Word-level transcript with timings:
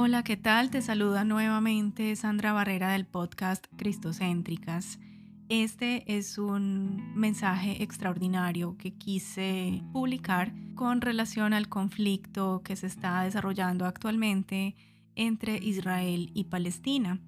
Hola, 0.00 0.22
¿qué 0.22 0.36
tal? 0.36 0.70
Te 0.70 0.80
saluda 0.80 1.24
nuevamente 1.24 2.14
Sandra 2.14 2.52
Barrera 2.52 2.92
del 2.92 3.04
podcast 3.04 3.66
Cristocéntricas. 3.76 5.00
Este 5.48 6.16
es 6.16 6.38
un 6.38 7.16
mensaje 7.16 7.82
extraordinario 7.82 8.76
que 8.78 8.94
quise 8.94 9.82
publicar 9.92 10.52
con 10.76 11.00
relación 11.00 11.52
al 11.52 11.68
conflicto 11.68 12.62
que 12.62 12.76
se 12.76 12.86
está 12.86 13.22
desarrollando 13.22 13.86
actualmente 13.86 14.76
entre 15.16 15.56
Israel 15.56 16.30
y 16.32 16.44
Palestina. 16.44 17.18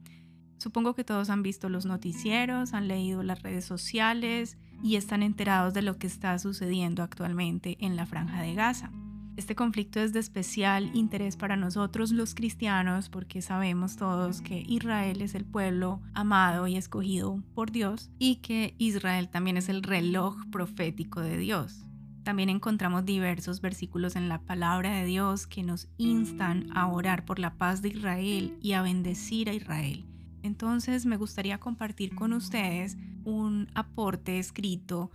Supongo 0.58 0.94
que 0.94 1.02
todos 1.02 1.28
han 1.28 1.42
visto 1.42 1.68
los 1.68 1.86
noticieros, 1.86 2.72
han 2.72 2.86
leído 2.86 3.24
las 3.24 3.42
redes 3.42 3.64
sociales 3.64 4.58
y 4.80 4.94
están 4.94 5.24
enterados 5.24 5.74
de 5.74 5.82
lo 5.82 5.98
que 5.98 6.06
está 6.06 6.38
sucediendo 6.38 7.02
actualmente 7.02 7.76
en 7.80 7.96
la 7.96 8.06
franja 8.06 8.42
de 8.42 8.54
Gaza. 8.54 8.92
Este 9.40 9.54
conflicto 9.54 10.00
es 10.00 10.12
de 10.12 10.20
especial 10.20 10.94
interés 10.94 11.38
para 11.38 11.56
nosotros 11.56 12.12
los 12.12 12.34
cristianos 12.34 13.08
porque 13.08 13.40
sabemos 13.40 13.96
todos 13.96 14.42
que 14.42 14.64
Israel 14.68 15.22
es 15.22 15.34
el 15.34 15.46
pueblo 15.46 16.02
amado 16.12 16.66
y 16.66 16.76
escogido 16.76 17.42
por 17.54 17.72
Dios 17.72 18.10
y 18.18 18.36
que 18.42 18.74
Israel 18.76 19.30
también 19.30 19.56
es 19.56 19.70
el 19.70 19.82
reloj 19.82 20.36
profético 20.52 21.22
de 21.22 21.38
Dios. 21.38 21.86
También 22.22 22.50
encontramos 22.50 23.06
diversos 23.06 23.62
versículos 23.62 24.14
en 24.14 24.28
la 24.28 24.42
palabra 24.42 24.90
de 24.90 25.06
Dios 25.06 25.46
que 25.46 25.62
nos 25.62 25.88
instan 25.96 26.66
a 26.76 26.88
orar 26.88 27.24
por 27.24 27.38
la 27.38 27.54
paz 27.54 27.80
de 27.80 27.88
Israel 27.88 28.58
y 28.60 28.72
a 28.72 28.82
bendecir 28.82 29.48
a 29.48 29.54
Israel. 29.54 30.04
Entonces 30.42 31.06
me 31.06 31.16
gustaría 31.16 31.58
compartir 31.58 32.14
con 32.14 32.34
ustedes 32.34 32.98
un 33.24 33.68
aporte 33.74 34.38
escrito 34.38 35.10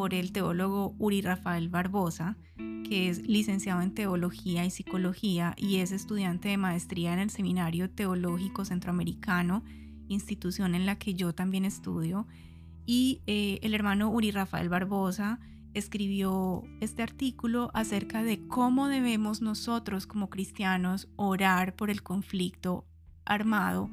por 0.00 0.14
el 0.14 0.32
teólogo 0.32 0.94
Uri 0.98 1.20
Rafael 1.20 1.68
Barbosa, 1.68 2.36
que 2.90 3.08
es 3.08 3.24
licenciado 3.28 3.82
en 3.82 3.94
Teología 3.94 4.64
y 4.64 4.70
Psicología 4.70 5.54
y 5.56 5.76
es 5.76 5.92
estudiante 5.92 6.48
de 6.48 6.56
maestría 6.56 7.12
en 7.12 7.20
el 7.20 7.30
Seminario 7.30 7.88
Teológico 7.88 8.64
Centroamericano, 8.64 9.62
institución 10.08 10.74
en 10.74 10.86
la 10.86 10.98
que 10.98 11.14
yo 11.14 11.32
también 11.32 11.64
estudio. 11.64 12.26
Y 12.86 13.22
eh, 13.28 13.60
el 13.62 13.74
hermano 13.74 14.10
Uri 14.10 14.32
Rafael 14.32 14.68
Barbosa 14.68 15.38
escribió 15.72 16.64
este 16.80 17.04
artículo 17.04 17.70
acerca 17.74 18.24
de 18.24 18.44
cómo 18.48 18.88
debemos 18.88 19.40
nosotros 19.40 20.08
como 20.08 20.28
cristianos 20.28 21.06
orar 21.14 21.76
por 21.76 21.90
el 21.90 22.02
conflicto 22.02 22.88
armado 23.24 23.88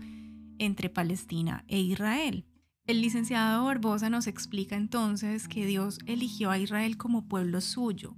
entre 0.57 0.89
Palestina 0.89 1.65
e 1.67 1.79
Israel. 1.79 2.47
El 2.87 3.01
licenciado 3.01 3.63
Barbosa 3.63 4.09
nos 4.09 4.25
explica 4.25 4.75
entonces 4.75 5.47
que 5.47 5.67
Dios 5.67 5.99
eligió 6.07 6.49
a 6.49 6.57
Israel 6.57 6.97
como 6.97 7.27
pueblo 7.27 7.61
suyo 7.61 8.15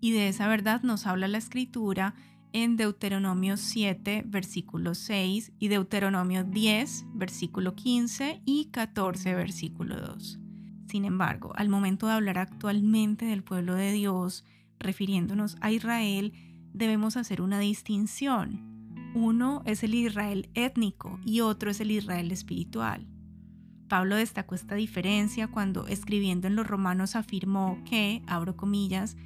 y 0.00 0.12
de 0.12 0.28
esa 0.28 0.48
verdad 0.48 0.82
nos 0.82 1.06
habla 1.06 1.28
la 1.28 1.38
escritura 1.38 2.14
en 2.52 2.76
Deuteronomio 2.76 3.56
7, 3.56 4.24
versículo 4.26 4.94
6 4.94 5.52
y 5.58 5.68
Deuteronomio 5.68 6.44
10, 6.44 7.06
versículo 7.12 7.74
15 7.74 8.40
y 8.44 8.66
14, 8.66 9.34
versículo 9.34 10.00
2. 10.00 10.38
Sin 10.88 11.04
embargo, 11.04 11.52
al 11.56 11.68
momento 11.68 12.06
de 12.06 12.14
hablar 12.14 12.38
actualmente 12.38 13.26
del 13.26 13.42
pueblo 13.42 13.74
de 13.74 13.92
Dios, 13.92 14.44
refiriéndonos 14.78 15.56
a 15.60 15.70
Israel, 15.72 16.32
debemos 16.72 17.16
hacer 17.16 17.42
una 17.42 17.58
distinción. 17.58 19.12
Uno 19.14 19.62
es 19.66 19.82
el 19.82 19.94
Israel 19.94 20.48
étnico 20.54 21.18
y 21.24 21.40
otro 21.40 21.70
es 21.70 21.80
el 21.80 21.90
Israel 21.90 22.30
espiritual. 22.32 23.06
Pablo 23.88 24.16
destacó 24.16 24.54
esta 24.54 24.74
diferencia 24.74 25.48
cuando 25.48 25.86
escribiendo 25.86 26.46
en 26.46 26.56
los 26.56 26.66
romanos 26.66 27.16
afirmó 27.16 27.78
que, 27.84 28.22
abro 28.26 28.56
comillas, 28.56 29.16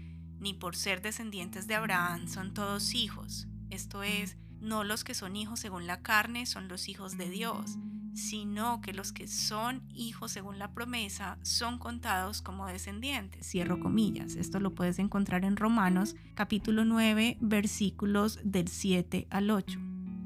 ni 0.41 0.55
por 0.55 0.74
ser 0.74 1.02
descendientes 1.02 1.66
de 1.66 1.74
Abraham 1.74 2.28
son 2.28 2.55
todos 2.55 2.94
hijos, 2.94 3.46
esto 3.70 4.02
es, 4.02 4.36
no 4.60 4.84
los 4.84 5.05
que 5.05 5.14
son 5.14 5.36
hijos 5.36 5.60
según 5.60 5.86
la 5.86 6.02
carne 6.02 6.44
son 6.44 6.69
los 6.69 6.88
hijos 6.88 7.16
de 7.16 7.30
Dios, 7.30 7.78
sino 8.14 8.81
que 8.81 8.92
los 8.92 9.12
que 9.12 9.28
son 9.28 9.82
hijos 9.94 10.32
según 10.32 10.59
la 10.59 10.72
promesa 10.72 11.38
son 11.42 11.78
contados 11.78 12.42
como 12.42 12.66
descendientes. 12.66 13.47
Cierro 13.48 13.78
comillas. 13.78 14.34
Esto 14.34 14.59
lo 14.60 14.75
puedes 14.75 14.98
encontrar 14.98 15.44
en 15.44 15.56
Romanos 15.56 16.16
capítulo 16.34 16.84
9 16.84 17.38
versículos 17.41 18.41
del 18.43 18.69
7 18.69 19.28
al 19.31 19.50
8. 19.50 19.78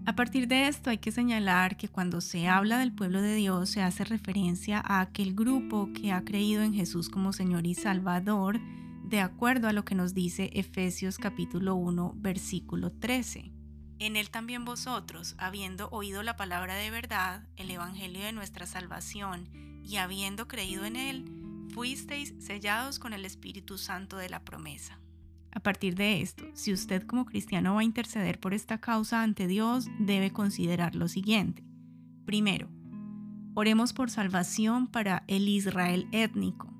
A 0.07 0.17
partir 0.17 0.49
de 0.49 0.69
esto 0.69 0.91
hay 0.91 0.99
que 0.99 1.13
señalar 1.13 1.77
que 1.77 1.89
cuando 1.89 2.21
se 2.21 2.47
habla 2.49 2.79
del 2.79 2.93
pueblo 2.93 3.23
de 3.23 3.35
Dios 3.35 3.71
se 3.71 3.83
hace 3.83 4.05
referencia 4.05 4.83
a 4.85 5.01
aquel 5.01 5.35
grupo 5.35 5.91
que 5.95 6.13
ha 6.13 6.25
creído 6.25 6.63
en 6.63 6.75
Jesús 6.75 7.09
como 7.09 7.33
Señor 7.33 7.67
y 7.67 7.75
Salvador, 7.75 8.61
de 9.15 9.21
acuerdo 9.21 9.69
a 9.69 9.73
lo 9.73 9.85
que 9.85 9.95
nos 9.95 10.13
dice 10.13 10.51
Efesios 10.55 11.19
capítulo 11.19 11.77
1 11.77 12.15
versículo 12.17 12.91
13. 12.91 13.53
En 14.01 14.17
él 14.17 14.29
también 14.29 14.65
vosotros, 14.65 15.37
habiendo 15.39 15.89
oído 15.91 16.25
la 16.25 16.35
palabra 16.37 16.75
de 16.75 16.91
verdad, 16.91 17.47
el 17.55 17.71
Evangelio 17.71 18.25
de 18.25 18.33
nuestra 18.33 18.67
salvación, 18.67 19.49
y 19.85 19.99
habiendo 19.99 20.49
creído 20.49 20.85
en 20.85 20.97
él, 20.97 21.25
fuisteis 21.73 22.35
sellados 22.41 22.99
con 22.99 23.13
el 23.13 23.25
Espíritu 23.25 23.79
Santo 23.79 24.17
de 24.17 24.31
la 24.31 24.45
promesa. 24.45 24.99
A 25.53 25.61
partir 25.61 25.95
de 25.95 26.21
esto, 26.21 26.45
si 26.55 26.73
usted 26.73 27.07
como 27.07 27.25
cristiano 27.25 27.75
va 27.75 27.83
a 27.83 27.85
interceder 27.85 28.41
por 28.41 28.53
esta 28.53 28.81
causa 28.81 29.23
ante 29.23 29.47
Dios, 29.47 29.87
debe 30.01 30.33
considerar 30.33 30.97
lo 30.97 31.07
siguiente. 31.07 31.63
Primero, 32.25 32.69
oremos 33.55 33.93
por 33.93 34.11
salvación 34.11 34.89
para 34.89 35.23
el 35.29 35.49
Israel 35.49 36.09
étnico. 36.11 36.74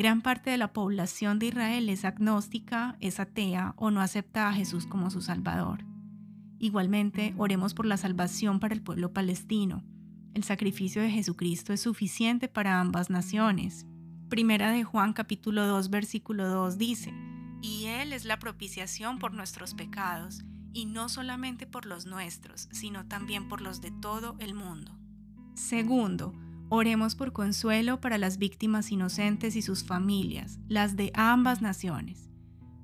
Gran 0.00 0.22
parte 0.22 0.48
de 0.48 0.56
la 0.56 0.72
población 0.72 1.38
de 1.38 1.48
Israel 1.48 1.90
es 1.90 2.06
agnóstica, 2.06 2.96
es 3.00 3.20
atea 3.20 3.74
o 3.76 3.90
no 3.90 4.00
acepta 4.00 4.48
a 4.48 4.52
Jesús 4.54 4.86
como 4.86 5.10
su 5.10 5.20
Salvador. 5.20 5.84
Igualmente, 6.58 7.34
oremos 7.36 7.74
por 7.74 7.84
la 7.84 7.98
salvación 7.98 8.60
para 8.60 8.72
el 8.72 8.80
pueblo 8.80 9.12
palestino. 9.12 9.84
El 10.32 10.42
sacrificio 10.42 11.02
de 11.02 11.10
Jesucristo 11.10 11.74
es 11.74 11.82
suficiente 11.82 12.48
para 12.48 12.80
ambas 12.80 13.10
naciones. 13.10 13.84
Primera 14.30 14.70
de 14.72 14.84
Juan 14.84 15.12
capítulo 15.12 15.66
2 15.66 15.90
versículo 15.90 16.48
2 16.48 16.78
dice, 16.78 17.12
y 17.60 17.84
Él 17.84 18.14
es 18.14 18.24
la 18.24 18.38
propiciación 18.38 19.18
por 19.18 19.34
nuestros 19.34 19.74
pecados, 19.74 20.44
y 20.72 20.86
no 20.86 21.10
solamente 21.10 21.66
por 21.66 21.84
los 21.84 22.06
nuestros, 22.06 22.70
sino 22.72 23.04
también 23.04 23.48
por 23.48 23.60
los 23.60 23.82
de 23.82 23.90
todo 23.90 24.36
el 24.38 24.54
mundo. 24.54 24.98
Segundo, 25.56 26.32
oremos 26.70 27.16
por 27.16 27.32
consuelo 27.32 28.00
para 28.00 28.16
las 28.16 28.38
víctimas 28.38 28.90
inocentes 28.92 29.56
y 29.56 29.62
sus 29.62 29.84
familias, 29.84 30.58
las 30.68 30.96
de 30.96 31.10
ambas 31.14 31.60
naciones. 31.60 32.30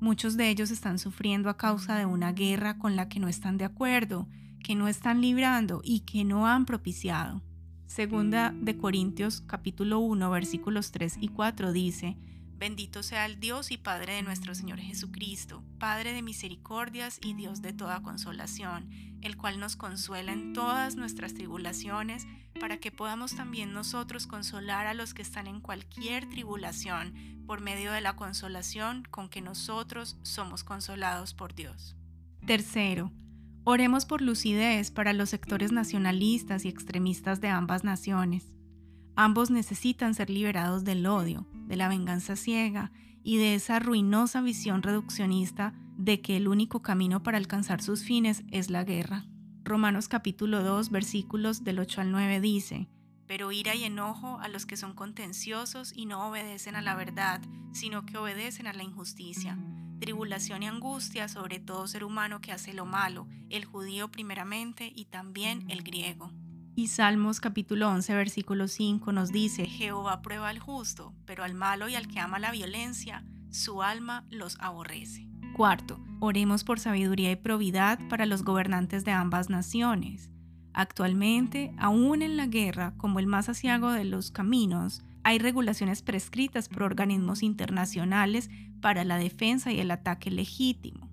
Muchos 0.00 0.36
de 0.36 0.50
ellos 0.50 0.70
están 0.70 0.98
sufriendo 0.98 1.48
a 1.48 1.56
causa 1.56 1.96
de 1.96 2.04
una 2.04 2.32
guerra 2.32 2.78
con 2.78 2.96
la 2.96 3.08
que 3.08 3.20
no 3.20 3.28
están 3.28 3.56
de 3.56 3.64
acuerdo, 3.64 4.28
que 4.62 4.74
no 4.74 4.88
están 4.88 5.20
librando 5.20 5.80
y 5.84 6.00
que 6.00 6.24
no 6.24 6.46
han 6.48 6.66
propiciado. 6.66 7.42
Segunda 7.86 8.52
de 8.60 8.76
Corintios 8.76 9.40
capítulo 9.42 10.00
1 10.00 10.30
versículos 10.30 10.90
3 10.90 11.18
y 11.20 11.28
4 11.28 11.72
dice, 11.72 12.18
Bendito 12.58 13.02
sea 13.02 13.26
el 13.26 13.38
Dios 13.38 13.70
y 13.70 13.76
Padre 13.76 14.14
de 14.14 14.22
nuestro 14.22 14.54
Señor 14.54 14.78
Jesucristo, 14.78 15.62
Padre 15.78 16.14
de 16.14 16.22
misericordias 16.22 17.18
y 17.22 17.34
Dios 17.34 17.60
de 17.60 17.74
toda 17.74 18.00
consolación, 18.00 18.88
el 19.20 19.36
cual 19.36 19.60
nos 19.60 19.76
consuela 19.76 20.32
en 20.32 20.54
todas 20.54 20.96
nuestras 20.96 21.34
tribulaciones, 21.34 22.26
para 22.58 22.78
que 22.78 22.90
podamos 22.90 23.36
también 23.36 23.74
nosotros 23.74 24.26
consolar 24.26 24.86
a 24.86 24.94
los 24.94 25.12
que 25.12 25.20
están 25.20 25.46
en 25.48 25.60
cualquier 25.60 26.30
tribulación, 26.30 27.12
por 27.46 27.60
medio 27.60 27.92
de 27.92 28.00
la 28.00 28.16
consolación 28.16 29.04
con 29.10 29.28
que 29.28 29.42
nosotros 29.42 30.18
somos 30.22 30.64
consolados 30.64 31.34
por 31.34 31.54
Dios. 31.54 31.94
Tercero, 32.46 33.12
oremos 33.64 34.06
por 34.06 34.22
lucidez 34.22 34.90
para 34.90 35.12
los 35.12 35.28
sectores 35.28 35.72
nacionalistas 35.72 36.64
y 36.64 36.68
extremistas 36.68 37.42
de 37.42 37.48
ambas 37.48 37.84
naciones. 37.84 38.46
Ambos 39.14 39.50
necesitan 39.50 40.14
ser 40.14 40.30
liberados 40.30 40.84
del 40.84 41.06
odio, 41.06 41.46
de 41.66 41.76
la 41.76 41.88
venganza 41.88 42.36
ciega 42.36 42.92
y 43.22 43.38
de 43.38 43.54
esa 43.54 43.78
ruinosa 43.78 44.40
visión 44.40 44.82
reduccionista 44.82 45.74
de 45.96 46.20
que 46.20 46.36
el 46.36 46.48
único 46.48 46.82
camino 46.82 47.22
para 47.22 47.38
alcanzar 47.38 47.82
sus 47.82 48.02
fines 48.02 48.44
es 48.50 48.70
la 48.70 48.84
guerra. 48.84 49.26
Romanos 49.64 50.08
capítulo 50.08 50.62
2 50.62 50.90
versículos 50.90 51.64
del 51.64 51.80
8 51.80 52.02
al 52.02 52.12
9 52.12 52.40
dice, 52.40 52.88
pero 53.26 53.50
ira 53.50 53.74
y 53.74 53.84
enojo 53.84 54.38
a 54.40 54.48
los 54.48 54.66
que 54.66 54.76
son 54.76 54.94
contenciosos 54.94 55.92
y 55.94 56.06
no 56.06 56.28
obedecen 56.28 56.76
a 56.76 56.82
la 56.82 56.94
verdad, 56.94 57.40
sino 57.72 58.06
que 58.06 58.16
obedecen 58.16 58.66
a 58.66 58.72
la 58.72 58.84
injusticia. 58.84 59.58
Tribulación 60.00 60.62
y 60.62 60.68
angustia 60.68 61.26
sobre 61.28 61.58
todo 61.58 61.88
ser 61.88 62.04
humano 62.04 62.40
que 62.40 62.52
hace 62.52 62.72
lo 62.72 62.86
malo, 62.86 63.26
el 63.48 63.64
judío 63.64 64.10
primeramente 64.10 64.92
y 64.94 65.06
también 65.06 65.68
el 65.70 65.82
griego. 65.82 66.30
Y 66.78 66.88
Salmos 66.88 67.40
capítulo 67.40 67.88
11 67.88 68.14
versículo 68.14 68.68
5 68.68 69.10
nos 69.10 69.32
dice, 69.32 69.64
Jehová 69.64 70.20
prueba 70.20 70.50
al 70.50 70.58
justo, 70.58 71.14
pero 71.24 71.42
al 71.42 71.54
malo 71.54 71.88
y 71.88 71.94
al 71.94 72.06
que 72.06 72.20
ama 72.20 72.38
la 72.38 72.50
violencia, 72.50 73.24
su 73.48 73.82
alma 73.82 74.26
los 74.28 74.58
aborrece. 74.60 75.26
Cuarto, 75.54 75.98
oremos 76.20 76.64
por 76.64 76.78
sabiduría 76.78 77.30
y 77.30 77.36
probidad 77.36 77.98
para 78.10 78.26
los 78.26 78.42
gobernantes 78.42 79.06
de 79.06 79.12
ambas 79.12 79.48
naciones. 79.48 80.28
Actualmente, 80.74 81.72
aún 81.78 82.20
en 82.20 82.36
la 82.36 82.46
guerra, 82.46 82.92
como 82.98 83.20
el 83.20 83.26
más 83.26 83.48
asiago 83.48 83.90
de 83.90 84.04
los 84.04 84.30
caminos, 84.30 85.02
hay 85.24 85.38
regulaciones 85.38 86.02
prescritas 86.02 86.68
por 86.68 86.82
organismos 86.82 87.42
internacionales 87.42 88.50
para 88.82 89.02
la 89.04 89.16
defensa 89.16 89.72
y 89.72 89.80
el 89.80 89.90
ataque 89.90 90.30
legítimo. 90.30 91.08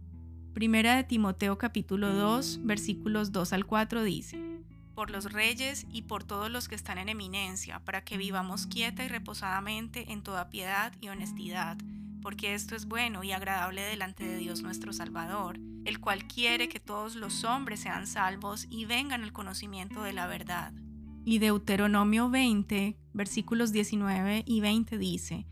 Primera 0.54 0.98
de 0.98 1.06
Timoteo 1.06 1.58
capítulo 1.58 2.14
2 2.14 2.60
versículos 2.66 3.32
2 3.32 3.54
al 3.54 3.66
4 3.66 4.04
dice, 4.04 4.53
por 4.94 5.10
los 5.10 5.32
reyes 5.32 5.86
y 5.92 6.04
por 6.04 6.24
todos 6.24 6.50
los 6.50 6.68
que 6.68 6.76
están 6.76 6.98
en 6.98 7.10
eminencia, 7.10 7.80
para 7.80 8.04
que 8.04 8.18
vivamos 8.18 8.68
quieta 8.68 9.04
y 9.04 9.08
reposadamente 9.08 10.12
en 10.12 10.24
toda 10.24 10.50
piedad 10.50 10.94
y 11.02 11.10
honestidad, 11.10 11.78
porque 12.22 12.54
esto 12.54 12.76
es 12.76 12.86
bueno 12.86 13.24
y 13.24 13.32
agradable 13.32 13.82
delante 13.82 14.24
de 14.24 14.38
Dios 14.38 14.62
nuestro 14.62 14.94
Salvador, 14.94 15.60
el 15.86 16.00
cual 16.00 16.26
quiere 16.26 16.70
que 16.70 16.80
todos 16.80 17.16
los 17.16 17.44
hombres 17.44 17.82
sean 17.82 18.08
salvos 18.08 18.68
y 18.70 18.86
vengan 18.86 19.24
al 19.24 19.34
conocimiento 19.34 20.04
de 20.04 20.14
la 20.14 20.28
verdad. 20.28 20.74
Y 21.26 21.40
Deuteronomio 21.40 22.30
20, 22.30 22.98
versículos 23.14 23.72
19 23.72 24.44
y 24.46 24.62
20 24.62 24.98
dice, 24.98 25.46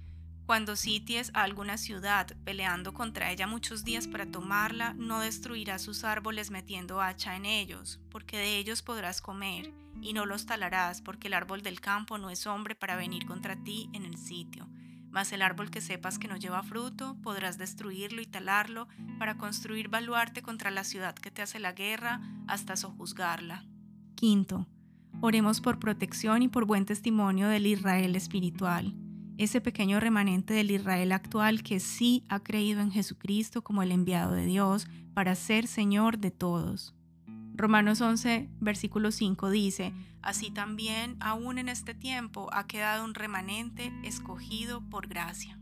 cuando 0.51 0.75
sities 0.75 1.31
a 1.33 1.43
alguna 1.43 1.77
ciudad 1.77 2.27
peleando 2.43 2.93
contra 2.93 3.31
ella 3.31 3.47
muchos 3.47 3.85
días 3.85 4.09
para 4.09 4.25
tomarla, 4.25 4.93
no 4.97 5.21
destruirás 5.21 5.81
sus 5.81 6.03
árboles 6.03 6.51
metiendo 6.51 6.99
hacha 6.99 7.37
en 7.37 7.45
ellos, 7.45 8.01
porque 8.09 8.35
de 8.35 8.57
ellos 8.57 8.81
podrás 8.81 9.21
comer, 9.21 9.73
y 10.01 10.11
no 10.11 10.25
los 10.25 10.45
talarás, 10.45 11.01
porque 11.01 11.29
el 11.29 11.35
árbol 11.35 11.61
del 11.61 11.79
campo 11.79 12.17
no 12.17 12.29
es 12.29 12.47
hombre 12.47 12.75
para 12.75 12.97
venir 12.97 13.25
contra 13.25 13.55
ti 13.63 13.89
en 13.93 14.03
el 14.03 14.17
sitio. 14.17 14.67
Mas 15.09 15.31
el 15.31 15.41
árbol 15.41 15.71
que 15.71 15.79
sepas 15.79 16.19
que 16.19 16.27
no 16.27 16.35
lleva 16.35 16.63
fruto, 16.63 17.15
podrás 17.23 17.57
destruirlo 17.57 18.21
y 18.21 18.25
talarlo 18.25 18.89
para 19.19 19.37
construir 19.37 19.87
baluarte 19.87 20.41
contra 20.41 20.69
la 20.69 20.83
ciudad 20.83 21.15
que 21.15 21.31
te 21.31 21.41
hace 21.41 21.59
la 21.59 21.71
guerra 21.71 22.19
hasta 22.49 22.75
sojuzgarla. 22.75 23.63
Quinto, 24.15 24.67
oremos 25.21 25.61
por 25.61 25.79
protección 25.79 26.41
y 26.41 26.49
por 26.49 26.65
buen 26.65 26.85
testimonio 26.85 27.47
del 27.47 27.67
Israel 27.67 28.17
espiritual 28.17 29.00
ese 29.43 29.59
pequeño 29.59 29.99
remanente 29.99 30.53
del 30.53 30.69
Israel 30.69 31.11
actual 31.11 31.63
que 31.63 31.79
sí 31.79 32.23
ha 32.29 32.41
creído 32.41 32.81
en 32.81 32.91
Jesucristo 32.91 33.63
como 33.63 33.81
el 33.81 33.91
enviado 33.91 34.33
de 34.33 34.45
Dios 34.45 34.87
para 35.15 35.33
ser 35.33 35.65
Señor 35.65 36.19
de 36.19 36.29
todos. 36.29 36.93
Romanos 37.55 38.01
11, 38.01 38.49
versículo 38.59 39.11
5 39.11 39.49
dice, 39.49 39.93
Así 40.21 40.51
también, 40.51 41.17
aún 41.19 41.57
en 41.57 41.69
este 41.69 41.95
tiempo, 41.95 42.49
ha 42.53 42.67
quedado 42.67 43.03
un 43.03 43.15
remanente 43.15 43.91
escogido 44.03 44.81
por 44.89 45.07
gracia. 45.07 45.57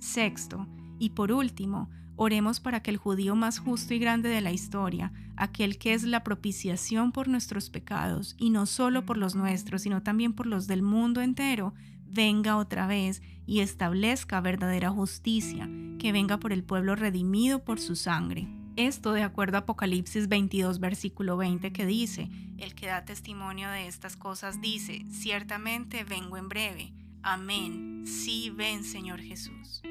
Sexto, 0.00 0.66
y 0.98 1.10
por 1.10 1.30
último, 1.30 1.88
oremos 2.16 2.58
para 2.58 2.82
que 2.82 2.90
el 2.90 2.96
judío 2.96 3.36
más 3.36 3.60
justo 3.60 3.94
y 3.94 4.00
grande 4.00 4.30
de 4.30 4.40
la 4.40 4.50
historia, 4.50 5.12
aquel 5.36 5.78
que 5.78 5.94
es 5.94 6.02
la 6.02 6.24
propiciación 6.24 7.12
por 7.12 7.28
nuestros 7.28 7.70
pecados, 7.70 8.34
y 8.36 8.50
no 8.50 8.66
solo 8.66 9.06
por 9.06 9.16
los 9.16 9.36
nuestros, 9.36 9.82
sino 9.82 10.02
también 10.02 10.32
por 10.32 10.46
los 10.46 10.66
del 10.66 10.82
mundo 10.82 11.20
entero, 11.20 11.72
venga 12.12 12.56
otra 12.56 12.86
vez 12.86 13.22
y 13.46 13.60
establezca 13.60 14.40
verdadera 14.40 14.90
justicia, 14.90 15.68
que 15.98 16.12
venga 16.12 16.38
por 16.38 16.52
el 16.52 16.64
pueblo 16.64 16.94
redimido 16.94 17.64
por 17.64 17.80
su 17.80 17.96
sangre. 17.96 18.48
Esto 18.76 19.12
de 19.12 19.22
acuerdo 19.22 19.58
a 19.58 19.60
Apocalipsis 19.60 20.28
22, 20.28 20.80
versículo 20.80 21.36
20, 21.36 21.72
que 21.72 21.84
dice, 21.84 22.30
el 22.58 22.74
que 22.74 22.86
da 22.86 23.04
testimonio 23.04 23.68
de 23.70 23.86
estas 23.86 24.16
cosas 24.16 24.60
dice, 24.60 25.04
ciertamente 25.10 26.04
vengo 26.04 26.36
en 26.36 26.48
breve. 26.48 26.92
Amén. 27.22 28.04
Sí, 28.06 28.50
ven, 28.50 28.84
Señor 28.84 29.20
Jesús. 29.20 29.82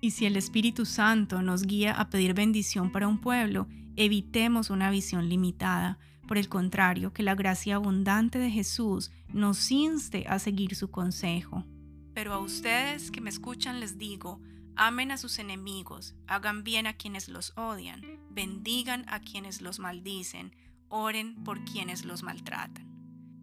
Y 0.00 0.12
si 0.12 0.26
el 0.26 0.36
Espíritu 0.36 0.86
Santo 0.86 1.42
nos 1.42 1.64
guía 1.64 1.92
a 1.92 2.08
pedir 2.08 2.34
bendición 2.34 2.92
para 2.92 3.08
un 3.08 3.20
pueblo, 3.20 3.66
evitemos 3.96 4.70
una 4.70 4.90
visión 4.90 5.28
limitada, 5.28 5.98
por 6.30 6.38
el 6.38 6.48
contrario, 6.48 7.12
que 7.12 7.24
la 7.24 7.34
gracia 7.34 7.74
abundante 7.74 8.38
de 8.38 8.52
Jesús 8.52 9.10
nos 9.32 9.68
inste 9.72 10.26
a 10.28 10.38
seguir 10.38 10.76
su 10.76 10.88
consejo. 10.88 11.64
Pero 12.14 12.32
a 12.32 12.38
ustedes 12.38 13.10
que 13.10 13.20
me 13.20 13.30
escuchan 13.30 13.80
les 13.80 13.98
digo, 13.98 14.40
amen 14.76 15.10
a 15.10 15.16
sus 15.16 15.40
enemigos, 15.40 16.14
hagan 16.28 16.62
bien 16.62 16.86
a 16.86 16.92
quienes 16.92 17.28
los 17.28 17.52
odian, 17.56 18.02
bendigan 18.30 19.04
a 19.08 19.18
quienes 19.18 19.60
los 19.60 19.80
maldicen, 19.80 20.54
oren 20.88 21.42
por 21.42 21.64
quienes 21.64 22.04
los 22.04 22.22
maltratan. 22.22 22.86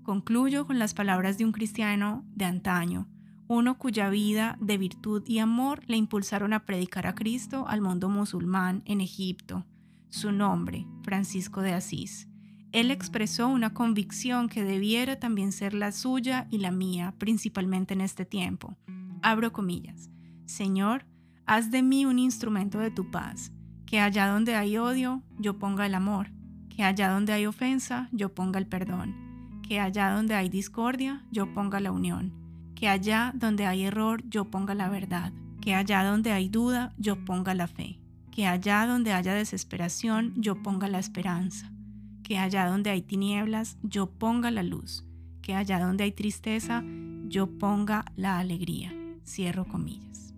Concluyo 0.04 0.66
con 0.66 0.80
las 0.80 0.94
palabras 0.94 1.38
de 1.38 1.44
un 1.44 1.52
cristiano 1.52 2.24
de 2.36 2.46
antaño, 2.46 3.10
uno 3.50 3.78
cuya 3.78 4.08
vida 4.08 4.58
de 4.62 4.78
virtud 4.78 5.24
y 5.28 5.40
amor 5.40 5.84
le 5.88 5.98
impulsaron 5.98 6.54
a 6.54 6.66
predicar 6.66 7.06
a 7.06 7.16
Cristo 7.16 7.68
al 7.68 7.82
mundo 7.82 8.08
musulmán 8.08 8.82
en 8.86 9.02
Egipto. 9.02 9.66
Su 10.08 10.32
nombre, 10.32 10.88
Francisco 11.04 11.60
de 11.60 11.74
Asís. 11.74 12.30
Él 12.78 12.92
expresó 12.92 13.48
una 13.48 13.74
convicción 13.74 14.50
que 14.50 14.64
debiera 14.64 15.20
también 15.20 15.52
ser 15.52 15.74
la 15.74 15.92
suya 15.92 16.46
y 16.52 16.60
la 16.60 16.70
mía, 16.70 17.16
principalmente 17.18 17.96
en 17.96 18.02
este 18.02 18.24
tiempo. 18.24 18.78
Abro 19.24 19.52
comillas. 19.52 20.12
Señor, 20.46 21.04
haz 21.48 21.72
de 21.72 21.82
mí 21.82 22.06
un 22.06 22.20
instrumento 22.20 22.78
de 22.78 22.92
tu 22.92 23.10
paz, 23.10 23.52
que 23.88 24.00
allá 24.00 24.28
donde 24.28 24.54
hay 24.54 24.78
odio, 24.78 25.24
yo 25.40 25.58
ponga 25.58 25.88
el 25.88 25.96
amor, 25.96 26.30
que 26.70 26.84
allá 26.84 27.10
donde 27.10 27.34
hay 27.34 27.48
ofensa, 27.48 28.10
yo 28.12 28.36
ponga 28.36 28.60
el 28.60 28.68
perdón, 28.68 29.60
que 29.68 29.80
allá 29.80 30.12
donde 30.12 30.36
hay 30.36 30.48
discordia, 30.48 31.26
yo 31.32 31.52
ponga 31.56 31.80
la 31.80 31.92
unión, 31.92 32.32
que 32.76 32.90
allá 32.90 33.34
donde 33.34 33.66
hay 33.66 33.86
error, 33.86 34.22
yo 34.30 34.52
ponga 34.52 34.76
la 34.76 34.88
verdad, 34.88 35.34
que 35.62 35.74
allá 35.74 36.04
donde 36.04 36.32
hay 36.32 36.48
duda, 36.48 36.94
yo 37.00 37.26
ponga 37.26 37.56
la 37.56 37.66
fe, 37.66 38.00
que 38.30 38.46
allá 38.46 38.86
donde 38.86 39.14
haya 39.14 39.34
desesperación, 39.34 40.36
yo 40.36 40.62
ponga 40.62 40.88
la 40.88 41.00
esperanza 41.00 41.72
que 42.28 42.38
allá 42.38 42.68
donde 42.68 42.90
hay 42.90 43.02
tinieblas 43.02 43.78
yo 43.84 44.08
ponga 44.08 44.52
la 44.52 44.62
luz, 44.62 45.06
que 45.42 45.56
allá 45.56 45.80
donde 45.80 46.04
hay 46.04 46.12
tristeza 46.12 46.84
yo 47.30 47.48
ponga 47.48 48.04
la 48.18 48.38
alegría. 48.38 48.94
Cierro 49.26 49.64
comillas. 49.64 50.34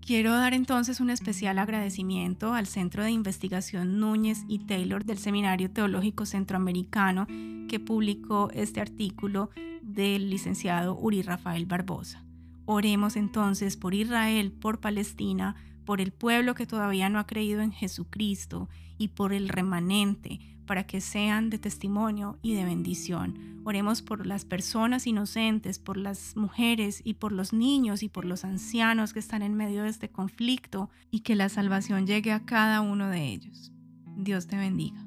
Quiero 0.00 0.30
dar 0.30 0.54
entonces 0.54 1.00
un 1.00 1.10
especial 1.10 1.58
agradecimiento 1.58 2.54
al 2.54 2.68
Centro 2.68 3.02
de 3.02 3.10
Investigación 3.10 3.98
Núñez 3.98 4.44
y 4.46 4.60
Taylor 4.60 5.04
del 5.04 5.18
Seminario 5.18 5.68
Teológico 5.68 6.26
Centroamericano 6.26 7.26
que 7.68 7.80
publicó 7.80 8.48
este 8.54 8.80
artículo 8.80 9.50
del 9.82 10.30
licenciado 10.30 10.96
Uri 10.96 11.22
Rafael 11.22 11.66
Barbosa. 11.66 12.22
Oremos 12.66 13.16
entonces 13.16 13.76
por 13.76 13.94
Israel, 13.94 14.52
por 14.52 14.78
Palestina, 14.78 15.56
por 15.88 16.02
el 16.02 16.12
pueblo 16.12 16.54
que 16.54 16.66
todavía 16.66 17.08
no 17.08 17.18
ha 17.18 17.26
creído 17.26 17.62
en 17.62 17.72
Jesucristo 17.72 18.68
y 18.98 19.08
por 19.08 19.32
el 19.32 19.48
remanente, 19.48 20.38
para 20.66 20.86
que 20.86 21.00
sean 21.00 21.48
de 21.48 21.56
testimonio 21.56 22.38
y 22.42 22.52
de 22.52 22.66
bendición. 22.66 23.62
Oremos 23.64 24.02
por 24.02 24.26
las 24.26 24.44
personas 24.44 25.06
inocentes, 25.06 25.78
por 25.78 25.96
las 25.96 26.36
mujeres 26.36 27.00
y 27.04 27.14
por 27.14 27.32
los 27.32 27.54
niños 27.54 28.02
y 28.02 28.10
por 28.10 28.26
los 28.26 28.44
ancianos 28.44 29.14
que 29.14 29.18
están 29.18 29.40
en 29.40 29.54
medio 29.54 29.82
de 29.82 29.88
este 29.88 30.10
conflicto 30.10 30.90
y 31.10 31.20
que 31.20 31.34
la 31.34 31.48
salvación 31.48 32.06
llegue 32.06 32.32
a 32.32 32.44
cada 32.44 32.82
uno 32.82 33.08
de 33.08 33.24
ellos. 33.24 33.72
Dios 34.14 34.46
te 34.46 34.58
bendiga. 34.58 35.02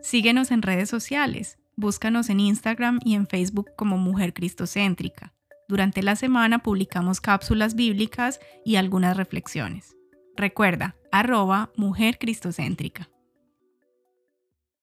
Síguenos 0.00 0.52
en 0.52 0.62
redes 0.62 0.88
sociales. 0.88 1.58
Búscanos 1.74 2.30
en 2.30 2.38
Instagram 2.38 3.00
y 3.04 3.14
en 3.14 3.26
Facebook 3.26 3.70
como 3.76 3.98
Mujer 3.98 4.32
Cristocéntrica. 4.32 5.34
Durante 5.70 6.02
la 6.02 6.16
semana 6.16 6.64
publicamos 6.64 7.20
cápsulas 7.20 7.76
bíblicas 7.76 8.40
y 8.64 8.74
algunas 8.74 9.16
reflexiones. 9.16 9.94
Recuerda, 10.36 10.96
arroba 11.12 11.70
mujer 11.76 12.18
cristocéntrica. 12.18 13.08